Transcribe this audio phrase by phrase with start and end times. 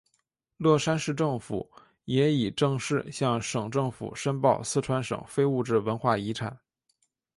[0.57, 1.69] 乐山市政府
[2.05, 6.59] 也已正式向省政府申报四川省非物质文化遗产。